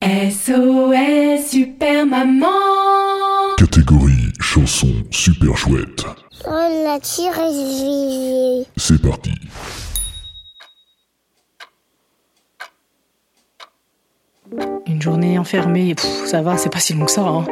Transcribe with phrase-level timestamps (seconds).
[0.00, 2.46] SOS Super Maman
[3.56, 6.04] Catégorie chanson super chouette.
[6.46, 9.32] On la tire et C'est parti.
[14.86, 17.22] Une journée enfermée, pff, ça va, c'est pas si long que ça.
[17.22, 17.44] Hein.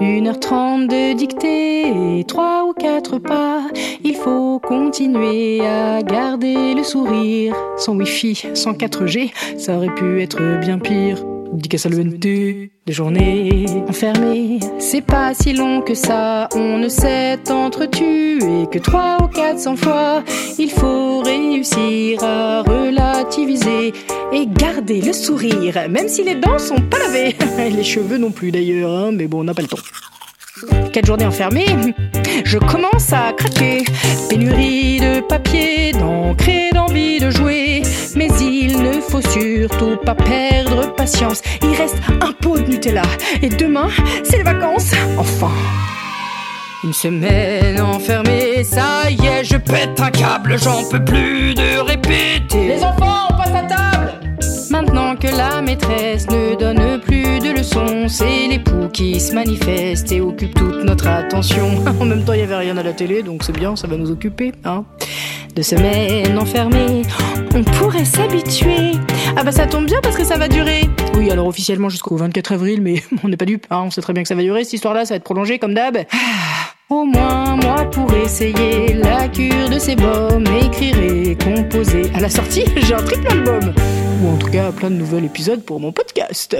[0.00, 3.62] 1h30 de dictée et 3 ou 4 pas.
[4.04, 7.56] Il faut continuer à garder le sourire.
[7.76, 11.24] Sans wifi, sans 4G, ça aurait pu être bien pire.
[11.52, 16.48] Dicassalvente, des journées enfermées, c'est pas si long que ça.
[16.54, 18.38] On ne s'est entretué
[18.70, 20.22] que trois ou quatre cents fois.
[20.58, 23.92] Il faut réussir à relativiser
[24.32, 27.36] et garder le sourire, même si les dents sont pas lavées.
[27.58, 29.78] Et les cheveux non plus d'ailleurs, hein, mais bon, on n'a pas le temps.
[30.92, 31.66] Quatre journées enfermées,
[32.44, 33.84] je commence à craquer.
[34.28, 37.82] Pénurie de papier, d'encre et d'envie de jouer.
[38.98, 41.40] Il ne faut surtout pas perdre patience.
[41.62, 43.02] Il reste un pot de Nutella.
[43.40, 43.88] Et demain,
[44.24, 44.90] c'est les vacances.
[45.16, 45.52] Enfin.
[46.82, 52.68] Une semaine enfermée, ça y est, je pète un câble, j'en peux plus de répéter.
[52.68, 53.88] Les enfants, on passe à table
[54.70, 60.20] Maintenant que la maîtresse ne donne plus de leçons, c'est l'époux qui se manifeste et
[60.20, 61.68] occupe toute notre attention.
[62.00, 63.96] En même temps, il n'y avait rien à la télé, donc c'est bien, ça va
[63.96, 64.52] nous occuper.
[64.64, 64.84] Hein
[65.56, 67.02] Deux semaines enfermées,
[68.04, 68.92] s'habituer.
[69.36, 70.82] Ah bah ça tombe bien parce que ça va durer.
[71.14, 74.12] Oui, alors officiellement jusqu'au 24 avril, mais on n'est pas dupe, hein, on sait très
[74.12, 74.64] bien que ça va durer.
[74.64, 75.98] Cette histoire-là, ça va être prolongé comme d'hab.
[76.12, 76.16] Ah,
[76.90, 82.10] Au moins, moi, pour essayer la cure de ces bombes, écrire et composer.
[82.14, 83.72] À la sortie, j'ai un triple album.
[84.22, 86.56] Ou en tout cas, plein de nouveaux épisodes pour mon podcast.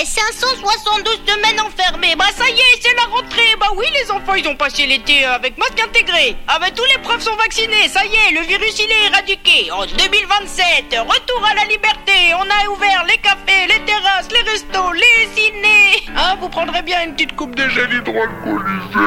[0.00, 2.16] Et 572 semaines enfermées.
[2.16, 3.54] Bah ça y est, c'est la rentrée.
[3.60, 6.36] Bah oui, les enfants, ils ont passé l'été avec masque intégré.
[6.48, 7.86] Ah bah tous les profs sont vaccinés.
[7.88, 9.70] Ça y est, le virus il est éradiqué.
[9.70, 12.32] En 2027, retour à la liberté.
[12.34, 16.10] On a ouvert les cafés, les terrasses, les restos, les ciné.
[16.16, 18.98] Ah, vous prendrez bien une petite coupe de gel hydroalcoolisé.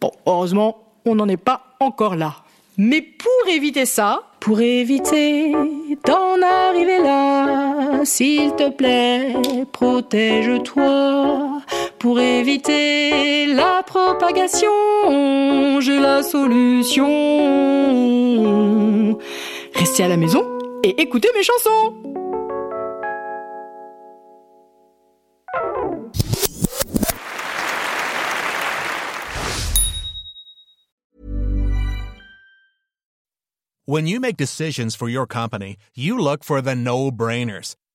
[0.00, 2.36] Bon, heureusement, on n'en est pas encore là.
[2.78, 5.52] Mais pour éviter ça, pour éviter
[6.04, 9.34] d'en arriver là, s'il te plaît,
[9.72, 11.60] protège-toi.
[11.98, 14.70] Pour éviter la propagation,
[15.80, 17.04] j'ai la solution.
[19.74, 20.44] Restez à la maison
[20.84, 21.94] et écoutez mes chansons.
[33.88, 37.76] When you make decisions for your company, you look for the no brainers.